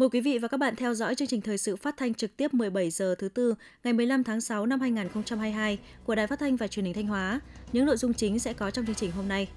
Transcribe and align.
Mời 0.00 0.08
quý 0.08 0.20
vị 0.20 0.38
và 0.38 0.48
các 0.48 0.56
bạn 0.56 0.76
theo 0.76 0.94
dõi 0.94 1.14
chương 1.14 1.28
trình 1.28 1.40
thời 1.40 1.58
sự 1.58 1.76
phát 1.76 1.96
thanh 1.96 2.14
trực 2.14 2.36
tiếp 2.36 2.54
17 2.54 2.90
giờ 2.90 3.14
thứ 3.18 3.28
tư 3.28 3.54
ngày 3.84 3.92
15 3.92 4.24
tháng 4.24 4.40
6 4.40 4.66
năm 4.66 4.80
2022 4.80 5.78
của 6.04 6.14
Đài 6.14 6.26
Phát 6.26 6.38
thanh 6.38 6.56
và 6.56 6.66
Truyền 6.66 6.84
hình 6.84 6.94
Thanh 6.94 7.06
Hóa. 7.06 7.40
Những 7.72 7.86
nội 7.86 7.96
dung 7.96 8.14
chính 8.14 8.38
sẽ 8.38 8.52
có 8.52 8.70
trong 8.70 8.86
chương 8.86 8.94
trình 8.94 9.10
hôm 9.10 9.28
nay. 9.28 9.48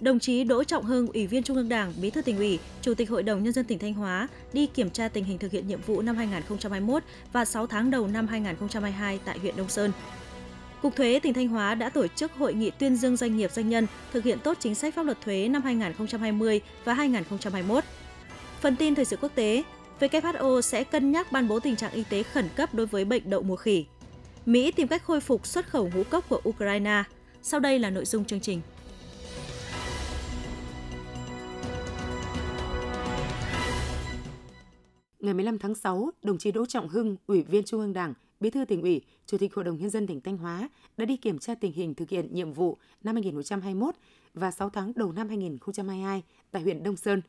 Đồng 0.00 0.18
chí 0.18 0.44
Đỗ 0.44 0.64
Trọng 0.64 0.84
Hưng, 0.84 1.06
Ủy 1.06 1.26
viên 1.26 1.42
Trung 1.42 1.56
ương 1.56 1.68
Đảng, 1.68 1.92
Bí 2.02 2.10
thư 2.10 2.22
tỉnh 2.22 2.36
ủy, 2.36 2.58
Chủ 2.82 2.94
tịch 2.94 3.10
Hội 3.10 3.22
đồng 3.22 3.42
nhân 3.42 3.52
dân 3.52 3.64
tỉnh 3.64 3.78
Thanh 3.78 3.94
Hóa 3.94 4.28
đi 4.52 4.66
kiểm 4.66 4.90
tra 4.90 5.08
tình 5.08 5.24
hình 5.24 5.38
thực 5.38 5.52
hiện 5.52 5.68
nhiệm 5.68 5.80
vụ 5.80 6.02
năm 6.02 6.16
2021 6.16 7.02
và 7.32 7.44
6 7.44 7.66
tháng 7.66 7.90
đầu 7.90 8.06
năm 8.06 8.26
2022 8.26 9.20
tại 9.24 9.38
huyện 9.38 9.56
Đông 9.56 9.68
Sơn. 9.68 9.92
Cục 10.82 10.96
Thuế 10.96 11.20
tỉnh 11.22 11.34
Thanh 11.34 11.48
Hóa 11.48 11.74
đã 11.74 11.88
tổ 11.88 12.06
chức 12.06 12.32
hội 12.32 12.54
nghị 12.54 12.70
tuyên 12.70 12.96
dương 12.96 13.16
doanh 13.16 13.36
nghiệp 13.36 13.52
doanh 13.52 13.68
nhân 13.68 13.86
thực 14.12 14.24
hiện 14.24 14.38
tốt 14.44 14.56
chính 14.60 14.74
sách 14.74 14.94
pháp 14.94 15.02
luật 15.02 15.20
thuế 15.20 15.48
năm 15.48 15.62
2020 15.62 16.60
và 16.84 16.94
2021. 16.94 17.84
Phần 18.60 18.76
tin 18.76 18.94
thời 18.94 19.04
sự 19.04 19.16
quốc 19.16 19.32
tế, 19.34 19.62
WHO 20.00 20.60
sẽ 20.60 20.84
cân 20.84 21.12
nhắc 21.12 21.32
ban 21.32 21.48
bố 21.48 21.60
tình 21.60 21.76
trạng 21.76 21.92
y 21.92 22.04
tế 22.10 22.22
khẩn 22.22 22.48
cấp 22.56 22.74
đối 22.74 22.86
với 22.86 23.04
bệnh 23.04 23.30
đậu 23.30 23.42
mùa 23.42 23.56
khỉ. 23.56 23.86
Mỹ 24.46 24.72
tìm 24.72 24.88
cách 24.88 25.02
khôi 25.04 25.20
phục 25.20 25.46
xuất 25.46 25.68
khẩu 25.68 25.90
ngũ 25.94 26.02
cốc 26.04 26.28
của 26.28 26.40
Ukraine. 26.48 27.02
Sau 27.42 27.60
đây 27.60 27.78
là 27.78 27.90
nội 27.90 28.04
dung 28.04 28.24
chương 28.24 28.40
trình. 28.40 28.60
Ngày 35.20 35.34
15 35.34 35.58
tháng 35.58 35.74
6, 35.74 36.10
đồng 36.22 36.38
chí 36.38 36.52
Đỗ 36.52 36.66
Trọng 36.66 36.88
Hưng, 36.88 37.16
Ủy 37.26 37.42
viên 37.42 37.64
Trung 37.64 37.80
ương 37.80 37.92
Đảng, 37.92 38.14
Bí 38.40 38.50
thư 38.50 38.64
tỉnh 38.64 38.82
ủy, 38.82 39.02
Chủ 39.26 39.38
tịch 39.38 39.54
Hội 39.54 39.64
đồng 39.64 39.78
Nhân 39.78 39.90
dân 39.90 40.06
tỉnh 40.06 40.20
Thanh 40.20 40.36
Hóa 40.36 40.68
đã 40.96 41.04
đi 41.04 41.16
kiểm 41.16 41.38
tra 41.38 41.54
tình 41.54 41.72
hình 41.72 41.94
thực 41.94 42.08
hiện 42.08 42.34
nhiệm 42.34 42.52
vụ 42.52 42.78
năm 43.02 43.14
2021 43.14 43.94
và 44.34 44.50
6 44.50 44.70
tháng 44.70 44.92
đầu 44.96 45.12
năm 45.12 45.28
2022 45.28 46.22
tại 46.50 46.62
huyện 46.62 46.82
Đông 46.82 46.96
Sơn. 46.96 47.22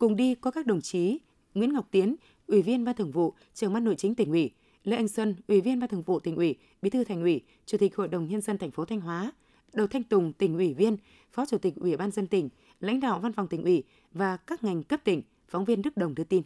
Cùng 0.00 0.16
đi 0.16 0.34
có 0.34 0.50
các 0.50 0.66
đồng 0.66 0.80
chí 0.80 1.18
Nguyễn 1.54 1.72
Ngọc 1.72 1.88
Tiến, 1.90 2.16
Ủy 2.46 2.62
viên 2.62 2.84
Ban 2.84 2.96
Thường 2.96 3.10
vụ, 3.10 3.34
Trưởng 3.54 3.72
ban 3.72 3.84
Nội 3.84 3.94
chính 3.98 4.14
tỉnh 4.14 4.30
ủy, 4.30 4.50
Lê 4.84 4.96
Anh 4.96 5.08
Xuân, 5.08 5.34
Ủy 5.48 5.60
viên 5.60 5.80
Ban 5.80 5.88
Thường 5.88 6.02
vụ 6.02 6.20
tỉnh 6.20 6.36
ủy, 6.36 6.54
Bí 6.82 6.90
thư 6.90 7.04
Thành 7.04 7.22
ủy, 7.22 7.40
Chủ 7.66 7.78
tịch 7.78 7.96
Hội 7.96 8.08
đồng 8.08 8.28
Nhân 8.28 8.40
dân 8.40 8.58
thành 8.58 8.70
phố 8.70 8.84
Thanh 8.84 9.00
Hóa, 9.00 9.32
Đầu 9.72 9.86
Thanh 9.86 10.02
Tùng, 10.02 10.32
tỉnh 10.32 10.54
ủy 10.54 10.74
viên, 10.74 10.96
Phó 11.32 11.46
Chủ 11.46 11.58
tịch 11.58 11.74
Ủy 11.76 11.96
ban 11.96 12.10
dân 12.10 12.26
tỉnh, 12.26 12.48
lãnh 12.80 13.00
đạo 13.00 13.20
Văn 13.20 13.32
phòng 13.32 13.48
tỉnh 13.48 13.62
ủy 13.62 13.82
và 14.12 14.36
các 14.36 14.64
ngành 14.64 14.82
cấp 14.82 15.00
tỉnh, 15.04 15.22
phóng 15.48 15.64
viên 15.64 15.82
Đức 15.82 15.96
Đồng 15.96 16.14
đưa 16.14 16.24
tin. 16.24 16.42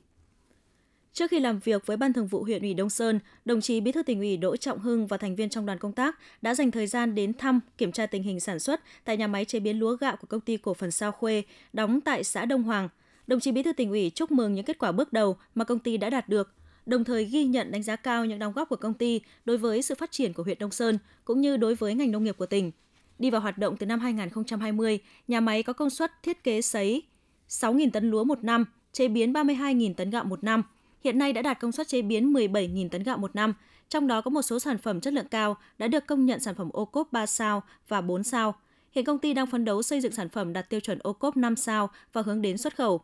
Trước 1.13 1.31
khi 1.31 1.41
làm 1.41 1.59
việc 1.59 1.87
với 1.87 1.97
Ban 1.97 2.13
Thường 2.13 2.27
vụ 2.27 2.43
huyện 2.43 2.63
ủy 2.63 2.75
Đông 2.75 2.91
Sơn, 2.91 3.21
đồng 3.45 3.61
chí 3.61 3.81
Bí 3.81 3.93
thư 3.93 4.03
tỉnh 4.03 4.19
ủy 4.19 4.37
Đỗ 4.37 4.57
Trọng 4.57 4.79
Hưng 4.79 5.07
và 5.07 5.17
thành 5.17 5.37
viên 5.37 5.49
trong 5.49 5.67
đoàn 5.67 5.79
công 5.79 5.93
tác 5.93 6.19
đã 6.43 6.55
dành 6.55 6.71
thời 6.71 6.87
gian 6.87 7.15
đến 7.15 7.35
thăm, 7.35 7.61
kiểm 7.79 7.93
tra 7.93 8.07
tình 8.07 8.23
hình 8.23 8.41
sản 8.41 8.59
xuất 8.59 8.81
tại 9.05 9.17
nhà 9.17 9.27
máy 9.27 9.45
chế 9.45 9.61
biến 9.61 9.79
lúa 9.79 9.97
gạo 9.97 10.17
của 10.17 10.27
công 10.27 10.41
ty 10.41 10.57
cổ 10.57 10.75
phần 10.75 10.91
Sao 10.91 11.13
Khuê, 11.13 11.43
đóng 11.73 12.01
tại 12.01 12.25
xã 12.25 12.45
Đông 12.45 12.63
Hoàng. 12.63 12.89
Đồng 13.27 13.41
chí 13.41 13.53
Bí 13.53 13.63
thư 13.63 13.73
tỉnh 13.73 13.91
ủy 13.91 14.11
chúc 14.11 14.31
mừng 14.31 14.55
những 14.55 14.65
kết 14.65 14.79
quả 14.79 14.93
bước 14.93 15.13
đầu 15.13 15.37
mà 15.55 15.65
công 15.65 15.79
ty 15.79 15.97
đã 15.97 16.11
đạt 16.11 16.29
được, 16.29 16.55
đồng 16.87 17.05
thời 17.05 17.25
ghi 17.25 17.45
nhận 17.45 17.71
đánh 17.71 17.83
giá 17.83 17.97
cao 17.97 18.25
những 18.25 18.39
đóng 18.39 18.53
góp 18.53 18.69
của 18.69 18.77
công 18.77 18.95
ty 18.95 19.21
đối 19.45 19.59
với 19.59 19.83
sự 19.83 19.95
phát 19.95 20.11
triển 20.11 20.33
của 20.33 20.43
huyện 20.43 20.59
Đông 20.59 20.71
Sơn 20.71 20.99
cũng 21.25 21.41
như 21.41 21.57
đối 21.57 21.75
với 21.75 21.95
ngành 21.95 22.13
nông 22.13 22.25
nghiệp 22.25 22.37
của 22.39 22.47
tỉnh. 22.47 22.71
Đi 23.19 23.31
vào 23.31 23.41
hoạt 23.41 23.59
động 23.59 23.77
từ 23.77 23.87
năm 23.87 24.01
2020, 24.01 24.99
nhà 25.29 25.41
máy 25.41 25.63
có 25.63 25.73
công 25.73 25.91
suất 25.91 26.13
thiết 26.23 26.45
kế 26.45 26.63
sấy 26.63 27.03
6.000 27.49 27.91
tấn 27.91 28.11
lúa 28.11 28.25
một 28.25 28.45
năm, 28.45 28.65
chế 28.93 29.09
biến 29.09 29.33
32.000 29.33 29.95
tấn 29.95 30.11
gạo 30.11 30.25
một 30.25 30.45
năm– 30.45 30.63
hiện 31.05 31.19
nay 31.19 31.33
đã 31.33 31.43
đạt 31.43 31.61
công 31.61 31.73
suất 31.73 31.89
chế 31.89 32.03
biến 32.03 32.33
17.000 32.33 32.89
tấn 32.89 33.03
gạo 33.03 33.19
một 33.19 33.37
năm, 33.37 33.55
trong 33.89 34.07
đó 34.07 34.21
có 34.21 34.31
một 34.31 34.43
số 34.43 34.59
sản 34.59 34.79
phẩm 34.79 35.01
chất 35.01 35.13
lượng 35.13 35.29
cao 35.31 35.57
đã 35.79 35.89
được 35.89 36.07
công 36.07 36.27
nhận 36.27 36.41
sản 36.41 36.55
phẩm 36.55 36.71
ô 36.73 36.85
cốp 36.85 37.13
3 37.13 37.27
sao 37.27 37.63
và 37.89 38.01
4 38.01 38.23
sao. 38.23 38.55
Hiện 38.93 39.05
công 39.05 39.19
ty 39.19 39.35
đang 39.35 39.47
phấn 39.47 39.65
đấu 39.65 39.83
xây 39.83 40.01
dựng 40.01 40.13
sản 40.13 40.29
phẩm 40.29 40.53
đạt 40.53 40.71
tiêu 40.71 40.81
chuẩn 40.81 40.99
ô 41.03 41.13
cốp 41.13 41.37
5 41.37 41.57
sao 41.57 41.91
và 42.13 42.23
hướng 42.23 42.43
đến 42.43 42.59
xuất 42.59 42.77
khẩu. 42.77 43.01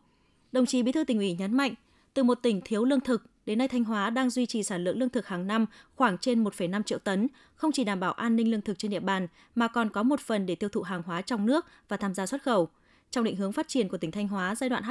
Đồng 0.51 0.65
chí 0.65 0.83
Bí 0.83 0.91
thư 0.91 1.03
tỉnh 1.03 1.17
ủy 1.17 1.33
nhấn 1.33 1.57
mạnh, 1.57 1.73
từ 2.13 2.23
một 2.23 2.35
tỉnh 2.41 2.61
thiếu 2.65 2.85
lương 2.85 2.99
thực, 2.99 3.23
đến 3.45 3.57
nay 3.57 3.67
Thanh 3.67 3.83
Hóa 3.83 4.09
đang 4.09 4.29
duy 4.29 4.45
trì 4.45 4.63
sản 4.63 4.83
lượng 4.83 4.97
lương 4.97 5.09
thực 5.09 5.27
hàng 5.27 5.47
năm 5.47 5.65
khoảng 5.95 6.17
trên 6.17 6.43
1,5 6.43 6.83
triệu 6.83 6.99
tấn, 6.99 7.27
không 7.55 7.71
chỉ 7.71 7.83
đảm 7.83 7.99
bảo 7.99 8.13
an 8.13 8.35
ninh 8.35 8.51
lương 8.51 8.61
thực 8.61 8.79
trên 8.79 8.91
địa 8.91 8.99
bàn 8.99 9.27
mà 9.55 9.67
còn 9.67 9.89
có 9.89 10.03
một 10.03 10.19
phần 10.19 10.45
để 10.45 10.55
tiêu 10.55 10.69
thụ 10.69 10.81
hàng 10.81 11.01
hóa 11.05 11.21
trong 11.21 11.45
nước 11.45 11.65
và 11.87 11.97
tham 11.97 12.13
gia 12.13 12.25
xuất 12.25 12.43
khẩu. 12.43 12.69
Trong 13.11 13.23
định 13.23 13.35
hướng 13.35 13.51
phát 13.51 13.67
triển 13.67 13.89
của 13.89 13.97
tỉnh 13.97 14.11
Thanh 14.11 14.27
Hóa 14.27 14.55
giai 14.55 14.69
đoạn 14.69 14.83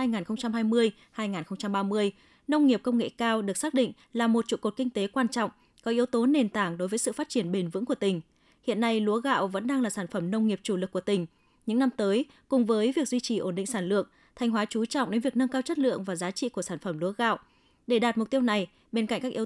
2020-2030, 1.17 2.11
nông 2.49 2.67
nghiệp 2.67 2.81
công 2.83 2.99
nghệ 2.99 3.09
cao 3.09 3.43
được 3.43 3.57
xác 3.57 3.75
định 3.75 3.93
là 4.13 4.27
một 4.27 4.49
trụ 4.49 4.57
cột 4.57 4.77
kinh 4.77 4.91
tế 4.91 5.07
quan 5.07 5.29
trọng, 5.29 5.51
có 5.83 5.91
yếu 5.91 6.07
tố 6.07 6.27
nền 6.27 6.49
tảng 6.49 6.79
đối 6.79 6.89
với 6.89 6.99
sự 6.99 7.13
phát 7.13 7.29
triển 7.29 7.53
bền 7.53 7.69
vững 7.69 7.85
của 7.85 7.95
tỉnh. 7.95 8.21
Hiện 8.63 8.81
nay, 8.81 9.01
lúa 9.01 9.21
gạo 9.21 9.49
vẫn 9.49 9.67
đang 9.67 9.83
là 9.83 9.91
sản 9.91 10.07
phẩm 10.07 10.31
nông 10.31 10.47
nghiệp 10.47 10.61
chủ 10.63 10.77
lực 10.77 10.93
của 10.93 11.01
tỉnh. 11.01 11.27
Những 11.67 11.79
năm 11.79 11.91
tới, 11.97 12.25
cùng 12.49 12.67
với 12.67 12.93
việc 12.93 13.09
duy 13.09 13.21
trì 13.21 13.39
ổn 13.39 13.55
định 13.55 13.67
sản 13.67 13.89
lượng, 13.89 14.07
Thanh 14.37 14.51
Hóa 14.51 14.65
chú 14.65 14.85
trọng 14.85 15.11
đến 15.11 15.21
việc 15.21 15.37
nâng 15.37 15.49
cao 15.49 15.63
chất 15.63 15.79
lượng 15.79 16.05
và 16.05 16.17
giá 16.17 16.31
trị 16.31 16.49
của 16.49 16.63
sản 16.63 16.79
phẩm 16.79 16.99
lúa 16.99 17.13
gạo. 17.13 17.39
Để 17.87 17.99
đạt 17.99 18.19
mục 18.19 18.31
tiêu 18.31 18.41
này, 18.41 18.67
bên 18.93 19.07
cạnh 19.07 19.21
các 19.21 19.33
yếu 19.33 19.39